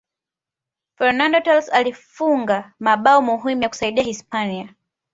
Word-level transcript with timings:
fernando 0.97 1.39
torres 1.43 1.69
alifunga 1.73 2.73
mabao 2.79 3.21
muhimu 3.21 3.61
ya 3.63 3.69
kuisaidia 3.69 4.03
hispania 4.03 4.75